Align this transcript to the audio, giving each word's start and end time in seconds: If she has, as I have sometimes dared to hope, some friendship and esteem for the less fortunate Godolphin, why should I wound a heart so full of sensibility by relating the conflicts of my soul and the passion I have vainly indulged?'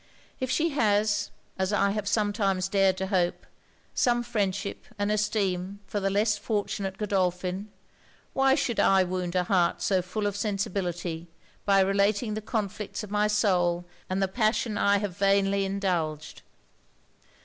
If 0.39 0.49
she 0.49 0.69
has, 0.69 1.29
as 1.59 1.71
I 1.71 1.91
have 1.91 2.07
sometimes 2.07 2.67
dared 2.67 2.97
to 2.97 3.05
hope, 3.05 3.45
some 3.93 4.23
friendship 4.23 4.85
and 4.97 5.11
esteem 5.11 5.79
for 5.85 5.99
the 5.99 6.09
less 6.09 6.39
fortunate 6.39 6.97
Godolphin, 6.97 7.69
why 8.33 8.55
should 8.55 8.79
I 8.79 9.03
wound 9.03 9.35
a 9.35 9.43
heart 9.43 9.79
so 9.79 10.01
full 10.01 10.25
of 10.25 10.35
sensibility 10.35 11.27
by 11.65 11.81
relating 11.81 12.33
the 12.33 12.41
conflicts 12.41 13.03
of 13.03 13.11
my 13.11 13.27
soul 13.27 13.85
and 14.09 14.23
the 14.23 14.27
passion 14.27 14.75
I 14.75 14.97
have 14.97 15.15
vainly 15.15 15.65
indulged?' 15.65 16.41